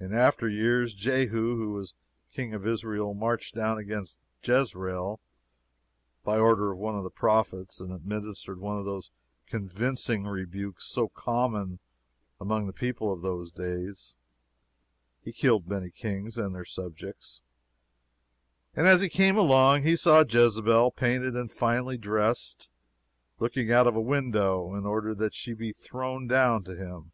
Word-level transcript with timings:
In 0.00 0.14
after 0.14 0.48
years, 0.48 0.94
Jehu, 0.94 1.56
who 1.58 1.74
was 1.74 1.92
King 2.32 2.54
of 2.54 2.66
Israel, 2.66 3.12
marched 3.12 3.54
down 3.54 3.76
against 3.76 4.18
Jezreel, 4.42 5.20
by 6.24 6.38
order 6.38 6.72
of 6.72 6.78
one 6.78 6.96
of 6.96 7.02
the 7.02 7.10
Prophets, 7.10 7.78
and 7.78 7.92
administered 7.92 8.58
one 8.58 8.78
of 8.78 8.86
those 8.86 9.10
convincing 9.46 10.24
rebukes 10.26 10.86
so 10.86 11.06
common 11.10 11.80
among 12.40 12.66
the 12.66 12.72
people 12.72 13.12
of 13.12 13.20
those 13.20 13.50
days: 13.52 14.14
he 15.20 15.34
killed 15.34 15.66
many 15.68 15.90
kings 15.90 16.38
and 16.38 16.54
their 16.54 16.64
subjects, 16.64 17.42
and 18.74 18.86
as 18.86 19.02
he 19.02 19.10
came 19.10 19.36
along 19.36 19.82
he 19.82 19.96
saw 19.96 20.24
Jezebel, 20.26 20.92
painted 20.92 21.36
and 21.36 21.52
finely 21.52 21.98
dressed, 21.98 22.70
looking 23.38 23.70
out 23.70 23.86
of 23.86 23.96
a 23.96 24.00
window, 24.00 24.72
and 24.74 24.86
ordered 24.86 25.18
that 25.18 25.34
she 25.34 25.52
be 25.52 25.72
thrown 25.72 26.26
down 26.26 26.64
to 26.64 26.74
him. 26.74 27.12